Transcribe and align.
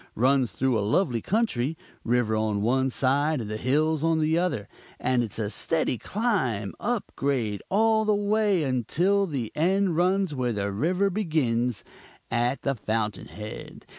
Runs 0.15 0.51
through 0.51 0.79
a 0.79 0.81
lovely 0.81 1.21
country 1.21 1.77
river 2.03 2.35
on 2.35 2.63
one 2.63 2.89
side 2.89 3.39
and 3.39 3.47
the 3.51 3.57
hills 3.57 4.03
on 4.03 4.19
the 4.19 4.35
other; 4.35 4.67
and 4.99 5.21
it's 5.21 5.37
a 5.37 5.51
steady 5.51 5.99
climb, 5.99 6.73
up 6.79 7.11
grade 7.15 7.61
all 7.69 8.03
the 8.03 8.15
way 8.15 8.63
until 8.63 9.27
the 9.27 9.51
run 9.55 10.03
ends 10.15 10.33
where 10.33 10.53
the 10.53 10.71
river 10.71 11.11
begins, 11.11 11.83
at 12.31 12.63
the 12.63 12.73
fountain 12.73 13.27
head. 13.27 13.85